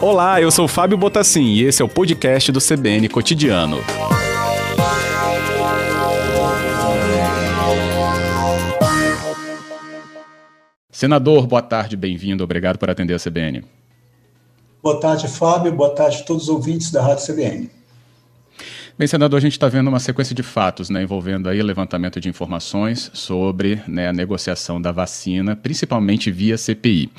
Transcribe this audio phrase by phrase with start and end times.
[0.00, 3.78] Olá, eu sou Fábio Botassin e esse é o podcast do CBN Cotidiano.
[10.90, 13.64] Senador, boa tarde, bem-vindo, obrigado por atender a CBN.
[14.82, 17.79] Boa tarde, Fábio, boa tarde a todos os ouvintes da Rádio CBN.
[19.00, 22.28] Bem, senador, a gente está vendo uma sequência de fatos né, envolvendo aí levantamento de
[22.28, 27.10] informações sobre né, a negociação da vacina, principalmente via CPI.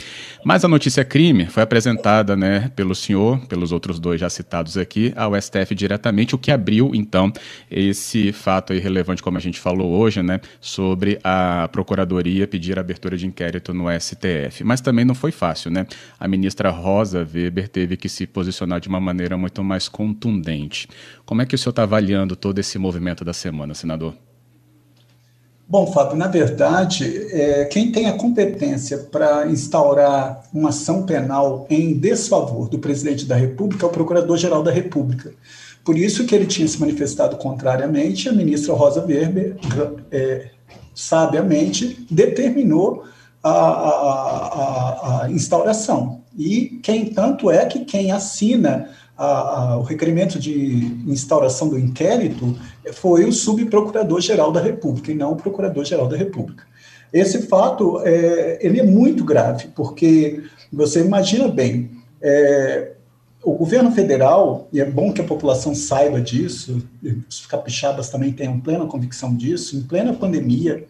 [0.45, 5.11] Mas a notícia crime foi apresentada né, pelo senhor, pelos outros dois já citados aqui,
[5.15, 7.33] ao STF diretamente, o que abriu, então,
[7.71, 13.17] esse fato relevante, como a gente falou hoje, né, sobre a Procuradoria pedir a abertura
[13.17, 14.63] de inquérito no STF.
[14.63, 15.87] Mas também não foi fácil, né?
[16.19, 20.87] A ministra Rosa Weber teve que se posicionar de uma maneira muito mais contundente.
[21.25, 24.13] Como é que o senhor está avaliando todo esse movimento da semana, senador?
[25.67, 31.93] Bom, Fábio, na verdade, é, quem tem a competência para instaurar uma ação penal em
[31.93, 35.33] desfavor do presidente da República é o Procurador-Geral da República.
[35.83, 39.55] Por isso que ele tinha se manifestado contrariamente, a ministra Rosa Weber,
[40.11, 40.49] é,
[40.93, 43.05] sabiamente, determinou
[43.41, 43.91] a, a,
[45.21, 46.21] a, a instauração.
[46.37, 52.57] E quem tanto é que quem assina a, a, o requerimento de instauração do inquérito
[52.93, 56.65] foi o subprocurador-geral da República e não o procurador-geral da República.
[57.13, 62.93] Esse fato é, ele é muito grave, porque você imagina bem, é,
[63.43, 66.81] o governo federal, e é bom que a população saiba disso,
[67.27, 70.85] os capixabas também tenham plena convicção disso, em plena pandemia,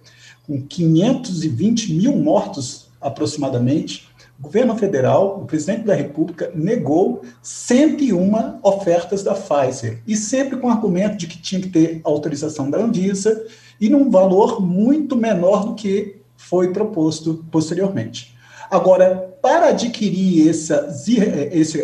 [0.45, 4.07] com 520 mil mortos aproximadamente,
[4.41, 10.65] o governo federal, o presidente da República, negou 101 ofertas da Pfizer, e sempre com
[10.65, 13.45] o argumento de que tinha que ter autorização da Anvisa
[13.79, 18.35] e num valor muito menor do que foi proposto posteriormente.
[18.71, 21.05] Agora, para adquirir essas,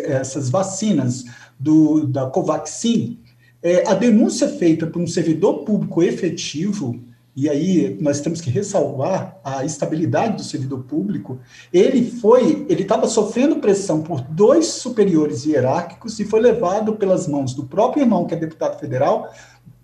[0.04, 1.26] essas vacinas
[1.60, 3.20] do, da Covaxin,
[3.62, 6.98] é, a denúncia feita por um servidor público efetivo
[7.40, 11.38] e aí nós temos que ressalvar a estabilidade do servidor público,
[11.72, 17.54] ele foi, ele estava sofrendo pressão por dois superiores hierárquicos e foi levado pelas mãos
[17.54, 19.32] do próprio irmão, que é deputado federal,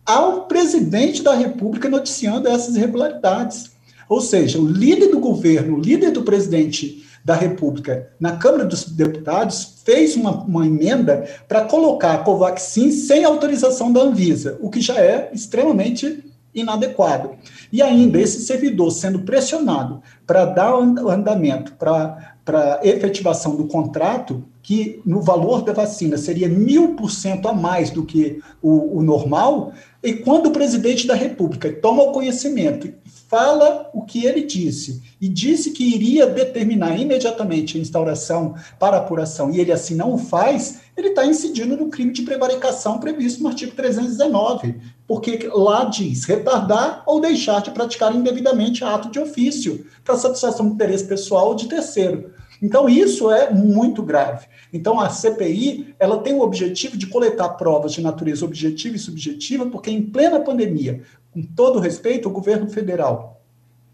[0.05, 3.71] ao presidente da República noticiando essas irregularidades.
[4.09, 8.83] Ou seja, o líder do governo, o líder do presidente da República na Câmara dos
[8.83, 14.81] Deputados fez uma, uma emenda para colocar a Covaxin sem autorização da Anvisa, o que
[14.81, 17.31] já é extremamente inadequado.
[17.73, 25.03] E ainda, esse servidor sendo pressionado para dar o andamento para efetivação do contrato, que
[25.05, 29.73] no valor da vacina seria mil por cento a mais do que o, o normal,
[30.03, 32.93] e quando o presidente da República toma o conhecimento,
[33.29, 39.51] fala o que ele disse, e disse que iria determinar imediatamente a instauração para apuração,
[39.51, 43.49] e ele assim não o faz, ele está incidindo no crime de prevaricação previsto no
[43.49, 44.77] artigo 319,
[45.07, 50.75] porque lá diz retardar ou deixar de praticar indevidamente ato de ofício para satisfação do
[50.75, 52.33] interesse pessoal ou de terceiro.
[52.63, 54.47] Então, isso é muito grave.
[54.73, 59.67] Então, a CPI ela tem o objetivo de coletar provas de natureza objetiva e subjetiva,
[59.67, 63.35] porque em plena pandemia, com todo respeito, o governo federal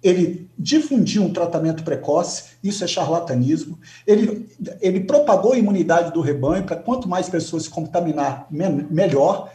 [0.03, 3.79] ele difundiu um tratamento precoce, isso é charlatanismo.
[4.07, 4.49] Ele,
[4.81, 9.51] ele propagou a imunidade do rebanho para quanto mais pessoas se contaminar, melhor.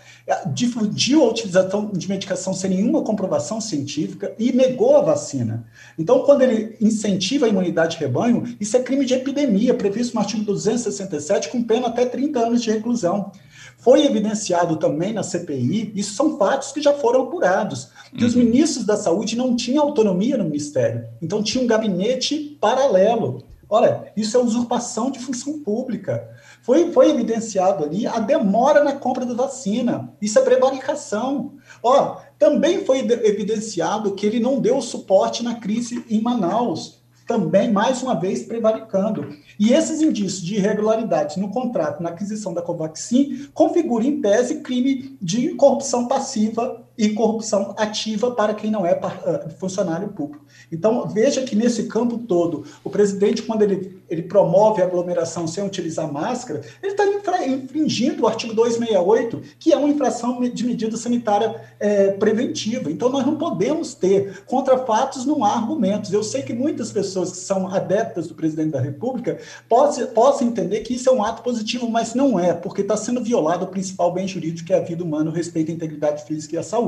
[0.48, 5.68] Difundiu a utilização de medicação sem nenhuma comprovação científica e negou a vacina.
[6.00, 10.22] Então, quando ele incentiva a imunidade de rebanho, isso é crime de epidemia, previsto no
[10.22, 13.32] artigo 267, com pena até 30 anos de reclusão.
[13.78, 18.28] Foi evidenciado também na CPI, isso são fatos que já foram apurados, que uhum.
[18.28, 23.44] os ministros da saúde não tinham autonomia no ministério, então tinha um gabinete paralelo.
[23.70, 26.30] Olha, isso é usurpação de função pública.
[26.62, 30.14] Foi, foi evidenciado ali a demora na compra da vacina.
[30.22, 31.54] Isso é prevaricação.
[31.82, 38.04] Ó, também foi evidenciado que ele não deu suporte na crise em Manaus também, mais
[38.04, 39.36] uma vez, prevaricando.
[39.60, 45.18] E esses indícios de irregularidades no contrato, na aquisição da Covaxin, configuram, em tese, crime
[45.22, 50.46] de corrupção passiva e corrupção ativa para quem não é ah, funcionário público.
[50.72, 55.66] Então, veja que nesse campo todo, o presidente, quando ele, ele promove a aglomeração sem
[55.66, 61.62] utilizar máscara, ele está infringindo o artigo 268, que é uma infração de medida sanitária
[61.80, 62.92] é, preventiva.
[62.92, 66.12] Então, nós não podemos ter contra fatos, não há argumentos.
[66.12, 69.38] Eu sei que muitas pessoas que são adeptas do presidente da República
[69.68, 73.24] possam, possam entender que isso é um ato positivo, mas não é, porque está sendo
[73.24, 76.56] violado o principal bem jurídico, que é a vida humana, o respeito à integridade física
[76.56, 76.85] e à saúde.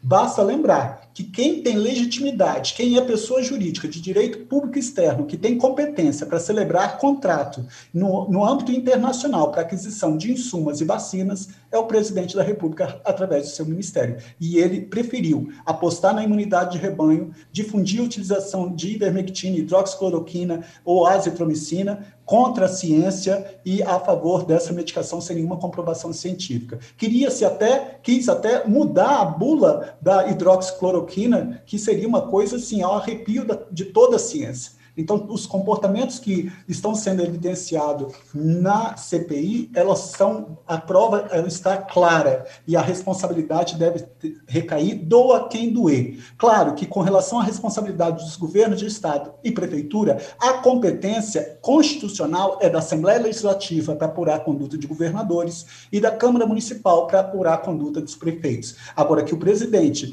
[0.00, 5.36] Basta lembrar que quem tem legitimidade, quem é pessoa jurídica de direito público externo, que
[5.36, 11.48] tem competência para celebrar contrato no, no âmbito internacional para aquisição de insumos e vacinas,
[11.72, 14.18] é o presidente da República através do seu ministério.
[14.40, 21.08] E ele preferiu apostar na imunidade de rebanho, difundir a utilização de ivermectina, hidroxicloroquina ou
[21.08, 26.78] azitromicina contra a ciência e a favor dessa medicação sem nenhuma comprovação científica.
[26.98, 32.96] Queria-se até, quis até mudar a bula da hidroxicloroquina, que seria uma coisa assim, ao
[32.96, 34.72] arrepio de toda a ciência.
[34.98, 41.76] Então, os comportamentos que estão sendo evidenciados na CPI, elas são a prova ela está
[41.76, 44.04] clara e a responsabilidade deve
[44.46, 46.18] recair doa quem doer.
[46.36, 52.58] Claro que com relação à responsabilidade dos governos de estado e prefeitura, a competência constitucional
[52.60, 57.20] é da Assembleia Legislativa para apurar a conduta de governadores e da Câmara Municipal para
[57.20, 58.74] apurar a conduta dos prefeitos.
[58.96, 60.12] Agora que o presidente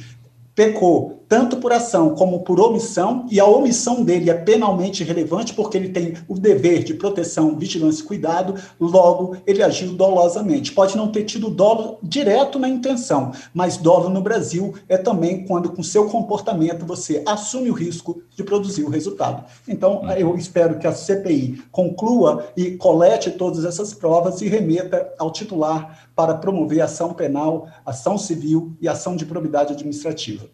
[0.54, 5.78] pecou tanto por ação como por omissão, e a omissão dele é penalmente relevante porque
[5.78, 10.72] ele tem o dever de proteção, vigilância e cuidado, logo ele agiu dolosamente.
[10.72, 15.72] Pode não ter tido dolo direto na intenção, mas dolo no Brasil é também quando
[15.72, 19.44] com seu comportamento você assume o risco de produzir o resultado.
[19.68, 25.32] Então, eu espero que a CPI conclua e colete todas essas provas e remeta ao
[25.32, 30.46] titular para promover ação penal, ação civil e ação de probidade administrativa.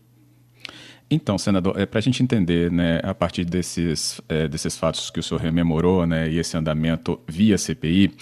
[1.13, 5.19] Então, senador, é, para a gente entender, né, a partir desses, é, desses fatos que
[5.19, 8.13] o senhor rememorou, né, e esse andamento via CPI,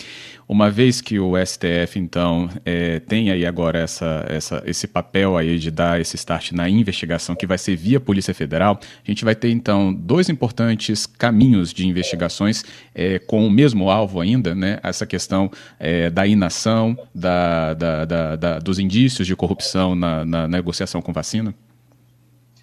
[0.47, 5.59] uma vez que o STF, então, é, tem aí agora essa, essa, esse papel aí
[5.59, 9.35] de dar esse start na investigação que vai ser via Polícia Federal, a gente vai
[9.35, 12.63] ter, então, dois importantes caminhos de investigações
[12.95, 18.57] é, com o mesmo alvo ainda, né, essa questão é, da inação, da, da, da,
[18.57, 21.53] dos indícios de corrupção na, na negociação com vacina?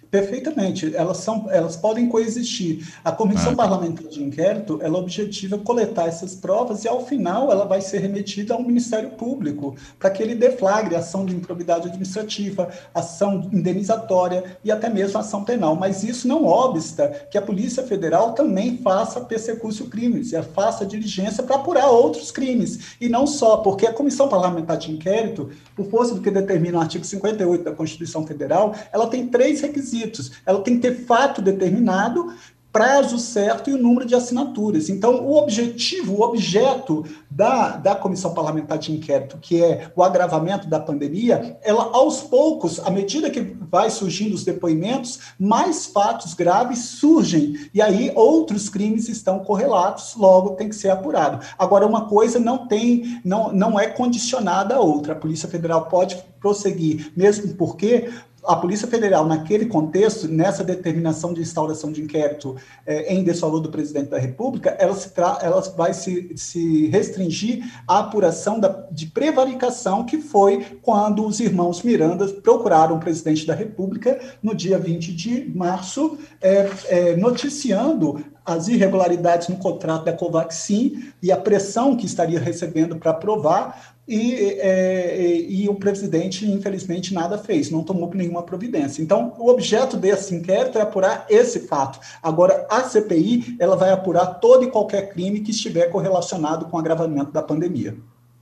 [0.09, 2.87] Perfeitamente, elas, são, elas podem coexistir.
[3.03, 3.63] A Comissão ah, tá.
[3.63, 8.53] Parlamentar de Inquérito, ela objetiva coletar essas provas e, ao final, ela vai ser remetida
[8.53, 14.89] ao Ministério Público para que ele deflagre ação de improbidade administrativa, ação indenizatória e até
[14.89, 15.75] mesmo ação penal.
[15.75, 21.43] Mas isso não obsta que a Polícia Federal também faça persecúcio crimes, e faça diligência
[21.43, 22.95] para apurar outros crimes.
[23.01, 26.81] E não só, porque a Comissão Parlamentar de Inquérito, por força do que determina o
[26.81, 30.31] artigo 58 da Constituição Federal, ela tem três requisitos requisitos.
[30.45, 32.33] Ela tem que ter fato determinado,
[32.71, 34.87] prazo certo e o número de assinaturas.
[34.87, 40.67] Então, o objetivo, o objeto da, da comissão parlamentar de inquérito, que é o agravamento
[40.67, 46.79] da pandemia, ela, aos poucos, à medida que vai surgindo os depoimentos, mais fatos graves
[46.79, 47.69] surgem.
[47.73, 51.43] E aí, outros crimes estão correlatos, logo tem que ser apurado.
[51.57, 55.13] Agora, uma coisa não tem, não, não é condicionada à outra.
[55.13, 58.09] A Polícia Federal pode prosseguir, mesmo porque
[58.45, 62.55] a Polícia Federal, naquele contexto, nessa determinação de instauração de inquérito
[62.85, 65.11] é, em desfavor do presidente da República, ela, se
[65.41, 71.81] ela vai se, se restringir à apuração da, de prevaricação, que foi quando os irmãos
[71.81, 78.69] Miranda procuraram o presidente da República no dia 20 de março, é, é, noticiando as
[78.69, 85.41] irregularidades no contrato da Covaxin e a pressão que estaria recebendo para aprovar, e, é,
[85.41, 89.01] e, o presidente, infelizmente, nada fez, não tomou nenhuma providência.
[89.01, 91.99] Então, o objeto desse inquérito é apurar esse fato.
[92.23, 96.79] Agora, a CPI ela vai apurar todo e qualquer crime que estiver correlacionado com o
[96.79, 97.97] agravamento da pandemia.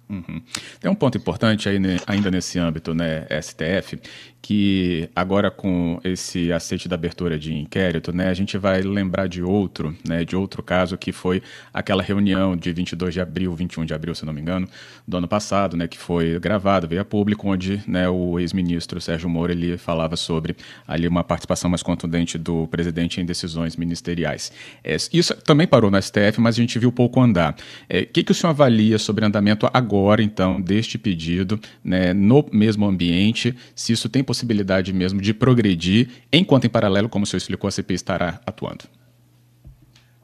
[0.07, 0.41] Uhum.
[0.79, 3.99] Tem um ponto importante aí, né, ainda nesse âmbito, né, STF,
[4.45, 9.41] que agora com esse aceite da abertura de inquérito, né, a gente vai lembrar de
[9.41, 11.41] outro, né, de outro caso que foi
[11.73, 14.69] aquela reunião de 22 de abril, 21 de abril, se não me engano,
[15.07, 19.27] do ano passado, né, que foi gravado, veio a público, onde, né, o ex-ministro Sérgio
[19.27, 20.55] Moro, ele falava sobre
[20.87, 24.51] ali uma participação mais contundente do presidente em decisões ministeriais.
[24.83, 27.53] É, isso também parou no STF, mas a gente viu pouco andar.
[27.53, 27.55] O
[27.89, 32.85] é, que, que o senhor avalia sobre andamento agora, então, deste pedido, né, no mesmo
[32.85, 37.67] ambiente, se isso tem possibilidade mesmo de progredir, enquanto em paralelo, como o senhor explicou,
[37.67, 38.85] a CPI estará atuando?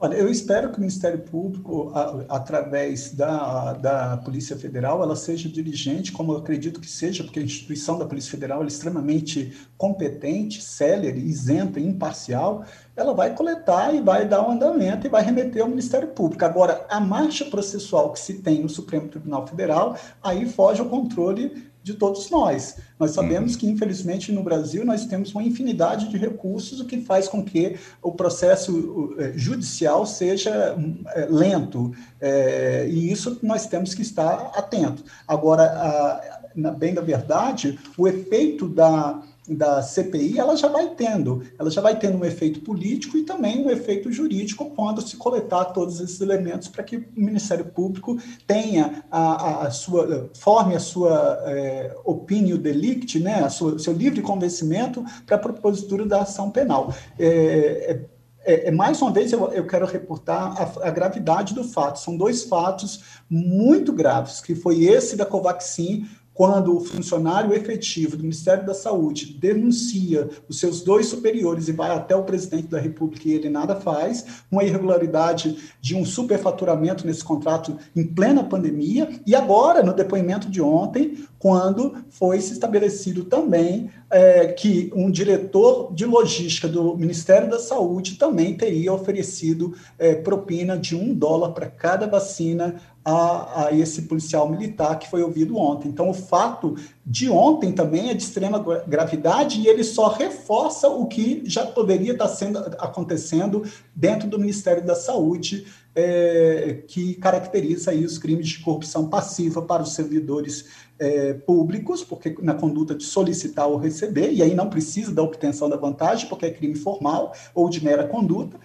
[0.04, 5.48] Olha, eu espero que o Ministério Público, a, através da, da Polícia Federal, ela seja
[5.48, 10.60] diligente, como eu acredito que seja, porque a instituição da Polícia Federal é extremamente competente,
[10.60, 12.64] célere, isenta, imparcial,
[12.96, 16.44] ela vai coletar e vai dar um andamento e vai remeter ao Ministério Público.
[16.44, 21.70] Agora, a marcha processual que se tem no Supremo Tribunal Federal, aí foge ao controle
[21.82, 22.76] de todos nós.
[22.98, 23.58] Nós sabemos uhum.
[23.58, 27.76] que, infelizmente, no Brasil, nós temos uma infinidade de recursos, o que faz com que
[28.00, 30.76] o processo eh, judicial seja
[31.14, 35.04] eh, lento, é, e isso nós temos que estar atentos.
[35.26, 41.42] Agora, a, na, bem da verdade, o efeito da, da CPI, ela já vai tendo,
[41.58, 45.66] ela já vai tendo um efeito político e também um efeito jurídico quando se coletar
[45.66, 51.42] todos esses elementos para que o Ministério Público tenha a, a, sua, forme a sua
[51.46, 56.94] é, opinião delicti, né, a sua, seu livre convencimento para a propositura da ação penal.
[57.18, 58.12] É, é,
[58.44, 61.98] é, é, mais uma vez eu, eu quero reportar a, a, gravidade do fato.
[61.98, 68.22] São dois fatos muito graves, que foi esse da Covaxin, quando o funcionário efetivo do
[68.22, 73.28] Ministério da Saúde denuncia os seus dois superiores e vai até o presidente da República
[73.28, 79.34] e ele nada faz, uma irregularidade de um superfaturamento nesse contrato em plena pandemia, e
[79.34, 86.04] agora, no depoimento de ontem, quando foi se estabelecido também é, que um diretor de
[86.04, 92.06] logística do Ministério da Saúde também teria oferecido é, propina de um dólar para cada
[92.06, 95.88] vacina a, a, esse policial militar que foi ouvido ontem.
[95.88, 101.06] Então, o fato de ontem também é de extrema gravidade e ele só reforça o
[101.06, 108.04] que já poderia estar sendo acontecendo dentro do Ministério da Saúde, é, que caracteriza aí
[108.04, 110.66] os crimes de corrupção passiva para os servidores
[110.98, 115.68] é, públicos, porque na conduta de solicitar ou receber, e aí não precisa da obtenção
[115.68, 118.58] da vantagem, porque é crime formal ou de mera conduta,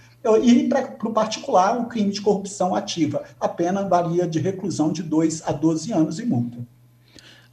[0.43, 3.23] e para o particular, o crime de corrupção ativa.
[3.39, 6.57] A pena varia de reclusão de 2 a 12 anos e multa.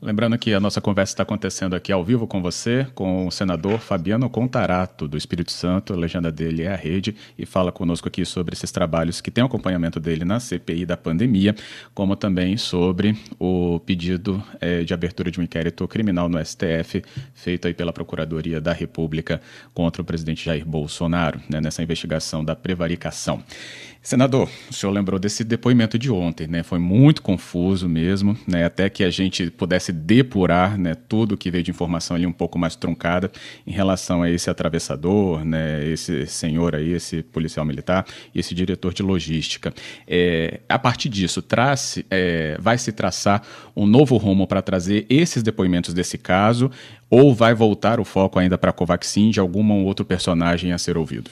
[0.04, 3.78] Lembrando que a nossa conversa está acontecendo aqui ao vivo com você, com o senador
[3.78, 8.22] Fabiano Contarato, do Espírito Santo, a legenda dele é a rede, e fala conosco aqui
[8.26, 11.54] sobre esses trabalhos que tem acompanhamento dele na CPI da pandemia,
[11.94, 17.66] como também sobre o pedido é, de abertura de um inquérito criminal no STF, feito
[17.66, 19.40] aí pela Procuradoria da República
[19.72, 23.42] contra o presidente Jair Bolsonaro, né, nessa investigação da prevaricação.
[24.04, 26.62] Senador, o senhor lembrou desse depoimento de ontem, né?
[26.62, 28.66] Foi muito confuso mesmo, né?
[28.66, 32.58] Até que a gente pudesse depurar, né, tudo que veio de informação ali um pouco
[32.58, 33.30] mais truncada
[33.66, 38.92] em relação a esse atravessador, né, esse senhor aí, esse policial militar e esse diretor
[38.92, 39.72] de logística.
[40.06, 43.42] É, a partir disso, traz, é, vai se traçar
[43.74, 46.70] um novo rumo para trazer esses depoimentos desse caso
[47.08, 50.98] ou vai voltar o foco ainda para a Covaxin de algum outro personagem a ser
[50.98, 51.30] ouvido?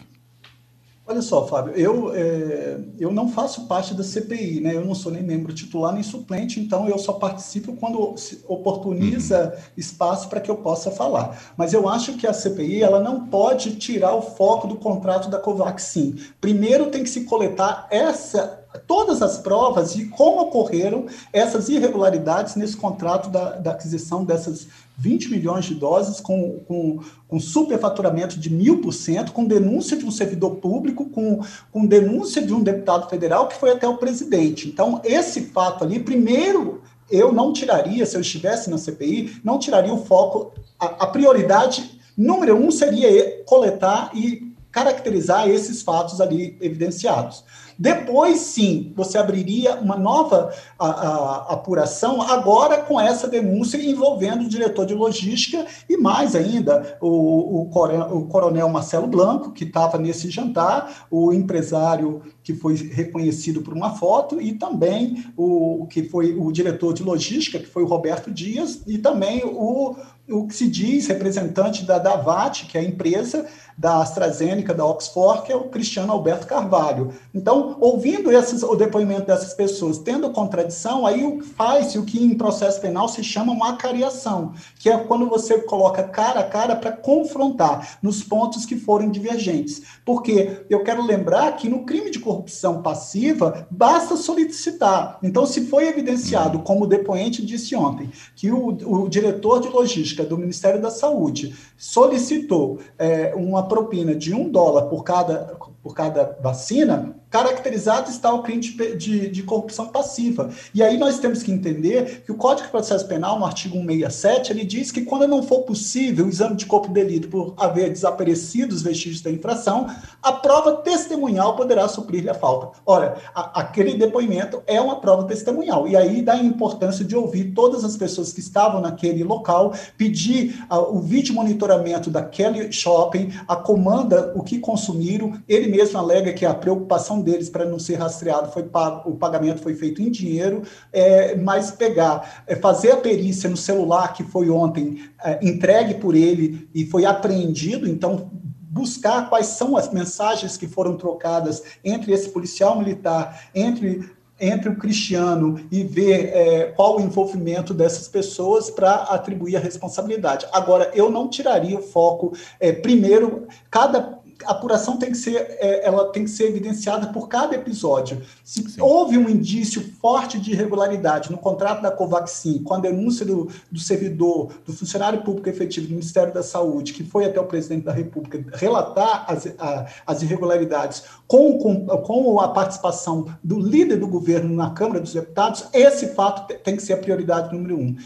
[1.13, 4.75] Olha só, Fábio, eu, é, eu não faço parte da CPI, né?
[4.75, 8.15] Eu não sou nem membro titular nem suplente, então eu só participo quando
[8.49, 9.63] oportuniza uhum.
[9.77, 11.53] espaço para que eu possa falar.
[11.55, 15.39] Mas eu acho que a CPI ela não pode tirar o foco do contrato da
[15.39, 16.17] Covaxin.
[16.41, 22.75] Primeiro tem que se coletar essa todas as provas de como ocorreram essas irregularidades nesse
[22.75, 24.67] contrato da, da aquisição dessas
[25.03, 30.07] 20 milhões de doses com, com, com superfaturamento de mil por cento, com denúncia de
[30.07, 31.41] um servidor público, com,
[31.73, 34.69] com denúncia de um deputado federal que foi até o presidente.
[34.69, 39.93] Então, esse fato ali, primeiro, eu não tiraria, se eu estivesse na CPI, não tiraria
[39.93, 47.45] o foco, a, a prioridade número um seria coletar e caracterizar esses fatos ali evidenciados.
[47.79, 54.49] Depois, sim, você abriria uma nova a, a, apuração, agora com essa denúncia envolvendo o
[54.49, 57.71] diretor de logística e mais ainda o, o,
[58.19, 63.97] o coronel Marcelo Blanco, que estava nesse jantar, o empresário que foi reconhecido por uma
[63.97, 68.83] foto, e também o que foi o diretor de logística, que foi o Roberto Dias,
[68.87, 69.97] e também o,
[70.29, 75.43] o que se diz representante da Davat, que é a empresa da AstraZeneca, da Oxford,
[75.43, 77.13] que é o Cristiano Alberto Carvalho.
[77.35, 82.81] Então, ouvindo esses, o depoimento dessas pessoas, tendo contradição, aí faz-se o que em processo
[82.81, 87.99] penal se chama uma acariação, que é quando você coloca cara a cara para confrontar
[88.03, 89.83] nos pontos que forem divergentes.
[90.05, 95.19] Porque eu quero lembrar que no crime de corrupção passiva, basta solicitar.
[95.23, 100.25] Então, se foi evidenciado, como o depoente disse ontem, que o, o diretor de logística
[100.25, 106.39] do Ministério da Saúde solicitou é, uma propina de um dólar por cada, por cada
[106.43, 110.51] vacina, caracterizado está o crime de, de, de, corrupção passiva.
[110.75, 114.53] E aí nós temos que entender que o Código de Processo Penal, no artigo 167,
[114.53, 117.89] ele diz que quando não for possível o exame de corpo de delito por haver
[117.89, 119.87] desaparecido os vestígios da infração,
[120.23, 122.79] a prova testemunhal poderá suprir-lhe a falta.
[122.85, 125.89] Ora, a, aquele depoimento é uma prova testemunhal.
[125.89, 130.63] E aí dá a importância de ouvir todas as pessoas que estavam naquele local, pedir
[130.71, 136.45] uh, o vídeo monitoramento daquele shopping, a comanda o que consumiram, ele mesmo alega que
[136.45, 140.63] a preocupação deles para não ser rastreado foi pago, o pagamento foi feito em dinheiro,
[140.93, 146.15] é, mas pegar, é, fazer a perícia no celular que foi ontem é, entregue por
[146.15, 152.31] ele e foi apreendido, então buscar quais são as mensagens que foram trocadas entre esse
[152.31, 154.11] policial militar, entre
[154.43, 160.47] entre o Cristiano e ver é, qual o envolvimento dessas pessoas para atribuir a responsabilidade.
[160.53, 166.11] Agora, eu não tiraria o foco, é, primeiro, cada apuração tem que ser, é, ela
[166.13, 168.23] tem que ser evidenciada por cada episódio.
[168.45, 168.81] Se Sim.
[168.81, 173.81] houve um indício forte de irregularidade no contrato da Covaxin, com a denúncia do, do
[173.81, 177.93] servidor, do funcionário público efetivo do Ministério da Saúde, que foi até o presidente da
[177.93, 184.55] República relatar as, a, as irregularidades com, com, com a participação do líder do governo
[184.55, 187.97] na Câmara dos Deputados, esse fato tem que ser a prioridade número um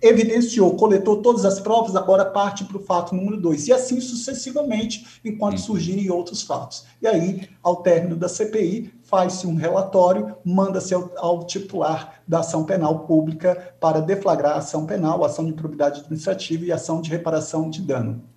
[0.00, 3.68] evidenciou, coletou todas as provas, agora parte para o fato número dois.
[3.68, 5.64] E assim sucessivamente, enquanto uhum.
[5.64, 6.84] surgirem outros fatos.
[7.00, 12.64] E aí, ao término da CPI, faz-se um relatório, manda-se ao, ao, titular da ação
[12.64, 17.68] penal pública para deflagrar a ação penal, ação de improbidade administrativa e ação de reparação
[17.68, 18.31] de dano.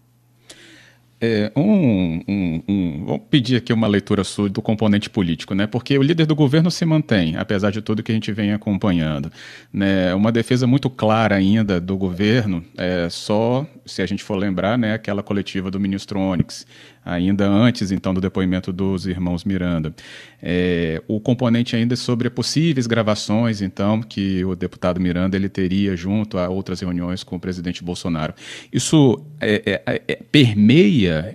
[1.19, 5.65] É, um, um, um, vou pedir aqui uma leitura sua do componente político, né?
[5.65, 9.31] Porque o líder do governo se mantém, apesar de tudo que a gente vem acompanhando.
[9.71, 10.13] Né?
[10.13, 14.93] Uma defesa muito clara ainda do governo, é só, se a gente for lembrar, né,
[14.93, 16.65] aquela coletiva do ministro Onyx,
[17.05, 19.93] ainda antes então do depoimento dos irmãos Miranda.
[20.41, 25.95] É, o componente ainda é sobre possíveis gravações então que o deputado Miranda ele teria
[25.95, 28.33] junto a outras reuniões com o presidente Bolsonaro.
[28.73, 29.81] Isso é,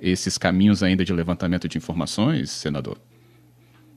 [0.03, 2.99] esses caminhos ainda de levantamento de informações, senador?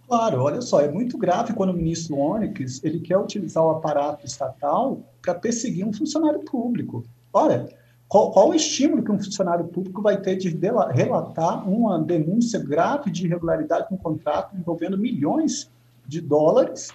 [0.08, 4.26] Claro, olha só, é muito grave quando o ministro Onyx ele quer utilizar o aparato
[4.26, 7.04] estatal para perseguir um funcionário público.
[7.32, 7.68] Olha,
[8.08, 10.50] qual, qual, o estímulo que um funcionário público vai ter de
[10.94, 15.72] relatar uma denúncia grave de irregularidade no contrato envolvendo milhões
[16.06, 16.92] de dólares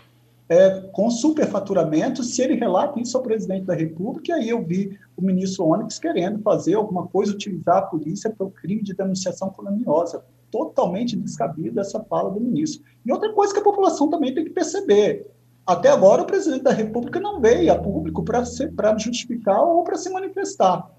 [0.49, 5.23] é, com superfaturamento, se ele relata isso ao presidente da República, aí eu vi o
[5.23, 10.25] ministro Onyx querendo fazer alguma coisa, utilizar a polícia para o crime de denunciação caluniosa.
[10.50, 12.83] Totalmente descabida essa fala do ministro.
[13.05, 15.31] E outra coisa que a população também tem que perceber:
[15.67, 20.09] até agora o presidente da República não veio a público para justificar ou para se
[20.09, 20.90] manifestar.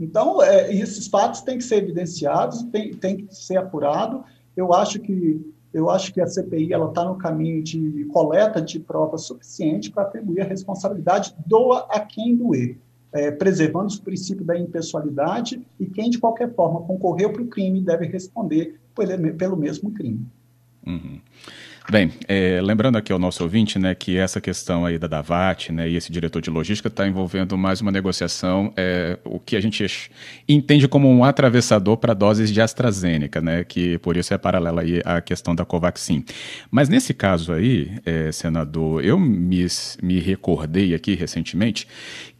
[0.00, 4.24] Então, é, esses fatos têm que ser evidenciados, tem, tem que ser apurado.
[4.56, 8.80] Eu acho que eu acho que a CPI ela está no caminho de coleta de
[8.80, 12.78] provas suficiente para atribuir a responsabilidade doa a quem doer,
[13.12, 17.82] é, preservando o princípio da impessoalidade e quem de qualquer forma concorreu para o crime
[17.82, 18.80] deve responder
[19.36, 20.26] pelo mesmo crime.
[20.86, 21.20] Uhum.
[21.88, 25.88] Bem, é, lembrando aqui ao nosso ouvinte, né, que essa questão aí da Davat, né,
[25.88, 30.10] e esse diretor de logística está envolvendo mais uma negociação, é, o que a gente
[30.48, 35.00] entende como um atravessador para doses de AstraZeneca, né, que por isso é paralela aí
[35.04, 36.24] à questão da Covaxin.
[36.72, 39.64] Mas nesse caso aí, é, senador, eu me,
[40.02, 41.86] me recordei aqui recentemente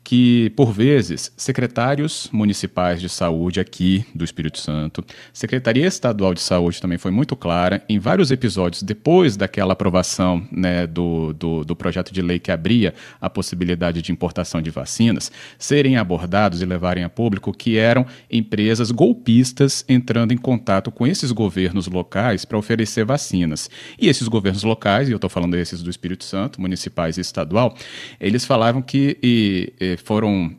[0.06, 6.80] que, por vezes, secretários municipais de saúde aqui do Espírito Santo, Secretaria Estadual de Saúde
[6.80, 12.14] também foi muito clara, em vários episódios, depois daquela aprovação né, do, do, do, projeto
[12.14, 17.08] de lei que abria a possibilidade de importação de vacinas, serem abordados e levarem a
[17.08, 23.68] público que eram empresas golpistas entrando em contato com esses governos locais para oferecer vacinas.
[23.98, 27.76] E esses governos locais, e eu estou falando esses do Espírito Santo, municipais e estadual,
[28.20, 29.18] eles falavam que.
[29.20, 30.50] E, e, foram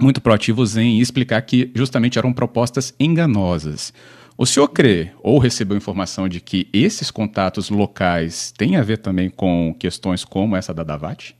[0.00, 3.92] muito proativos em explicar que justamente eram propostas enganosas.
[4.36, 9.28] O senhor crê ou recebeu informação de que esses contatos locais têm a ver também
[9.28, 11.36] com questões como essa da Davat?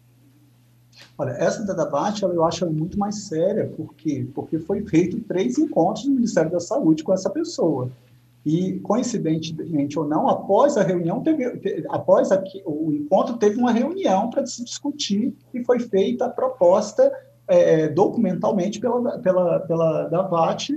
[1.17, 4.27] Olha, essa da Davat eu acho muito mais séria, por quê?
[4.35, 7.89] Porque foi feito três encontros no Ministério da Saúde com essa pessoa.
[8.45, 12.31] E, coincidentemente ou não, após a reunião, teve, após
[12.65, 17.13] o encontro, teve uma reunião para se discutir e foi feita a proposta
[17.49, 20.71] é, documentalmente pela, pela, pela da VAT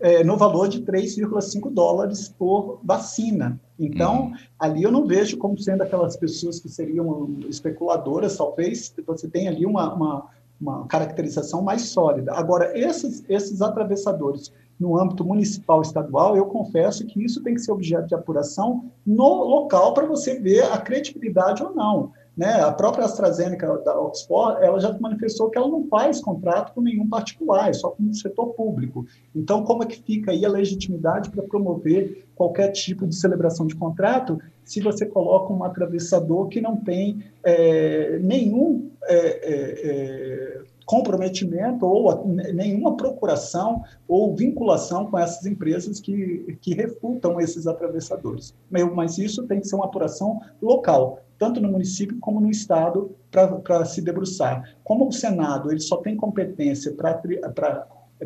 [0.00, 3.60] é, no valor de 3,5 dólares por vacina.
[3.78, 4.34] Então, uhum.
[4.58, 9.66] ali eu não vejo como sendo aquelas pessoas que seriam especuladoras, talvez você tenha ali
[9.66, 10.26] uma, uma,
[10.60, 12.32] uma caracterização mais sólida.
[12.32, 17.72] Agora, esses, esses atravessadores no âmbito municipal estadual, eu confesso que isso tem que ser
[17.72, 22.12] objeto de apuração no local para você ver a credibilidade ou não.
[22.36, 22.60] Né?
[22.60, 27.08] A própria AstraZeneca da Oxford, ela já manifestou que ela não faz contrato com nenhum
[27.08, 29.06] particular, é só com o setor público.
[29.34, 33.76] Então, como é que fica aí a legitimidade para promover qualquer tipo de celebração de
[33.76, 41.86] contrato se você coloca um atravessador que não tem é, nenhum é, é, é comprometimento
[41.86, 48.54] ou nenhuma procuração ou vinculação com essas empresas que, que refutam esses atravessadores.
[48.94, 53.84] Mas isso tem que ser uma apuração local tanto no município como no estado, para
[53.84, 54.76] se debruçar.
[54.84, 57.20] Como o Senado ele só tem competência para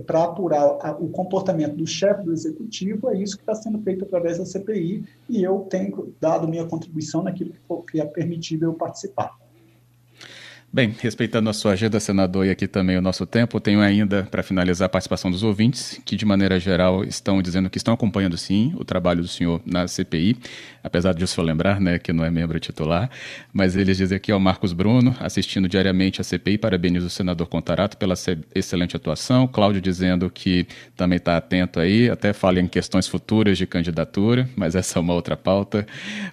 [0.07, 4.39] para apurar o comportamento do chefe do executivo, é isso que está sendo feito através
[4.39, 8.75] da CPI, e eu tenho dado minha contribuição naquilo que, for, que é permitido eu
[8.75, 9.37] participar.
[10.71, 14.43] Bem, respeitando a sua agenda, senador, e aqui também o nosso tempo, tenho ainda para
[14.43, 18.75] finalizar a participação dos ouvintes, que de maneira geral estão dizendo que estão acompanhando sim
[18.77, 20.37] o trabalho do senhor na CPI,
[20.85, 23.11] apesar de o senhor lembrar, né, que não é membro titular,
[23.51, 27.97] mas eles dizem aqui ao Marcos Bruno, assistindo diariamente a CPI, parabeniza o senador Contarato
[27.97, 28.15] pela
[28.55, 33.67] excelente atuação, Cláudio dizendo que também está atento aí, até fala em questões futuras de
[33.67, 35.87] candidatura, mas essa é uma outra pauta.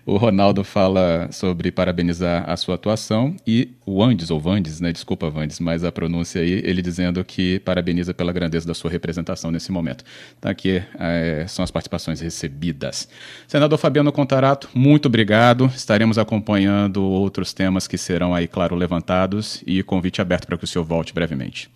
[0.05, 4.91] O Ronaldo fala sobre parabenizar a sua atuação e o Andes ou Vandes, né?
[4.91, 9.51] Desculpa, Vandes, mas a pronúncia aí, ele dizendo que parabeniza pela grandeza da sua representação
[9.51, 10.03] nesse momento.
[10.37, 13.07] Então, aqui é, são as participações recebidas.
[13.47, 15.65] Senador Fabiano Contarato, muito obrigado.
[15.75, 20.67] Estaremos acompanhando outros temas que serão aí, claro, levantados e convite aberto para que o
[20.67, 21.69] senhor volte brevemente.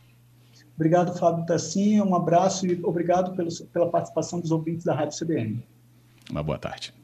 [0.75, 2.03] Obrigado, Fábio Tassinha.
[2.03, 5.61] Um abraço e obrigado pelo, pela participação dos ouvintes da Rádio CBN.
[6.31, 6.98] Uma boa tarde.